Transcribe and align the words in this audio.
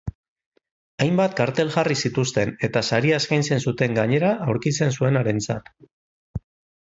Hainbat 1.03 1.35
kartel 1.39 1.73
jarri 1.75 1.97
zituzten 2.07 2.53
eta 2.69 2.81
saria 2.87 3.19
eskaintzen 3.23 3.61
zuten, 3.67 3.93
gainera, 3.99 4.31
aurkitzen 4.47 4.95
zuenarentzat. 5.01 5.69